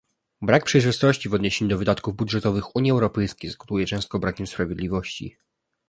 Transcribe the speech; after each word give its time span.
Brak 0.41 0.65
przejrzystości 0.65 1.29
w 1.29 1.33
odniesieniu 1.33 1.69
do 1.69 1.77
wydatków 1.77 2.15
budżetowych 2.15 2.75
Unii 2.75 2.91
Europejskiej 2.91 3.51
skutkuje 3.51 3.85
często 3.85 4.19
brakiem 4.19 4.47
sprawiedliwości 4.47 5.37